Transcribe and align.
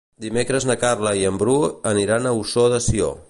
Dimecres 0.23 0.65
na 0.69 0.75
Carla 0.83 1.11
i 1.19 1.27
en 1.31 1.37
Bru 1.43 1.55
aniran 1.91 2.27
a 2.31 2.35
Ossó 2.43 2.67
de 2.75 2.83
Sió. 2.89 3.15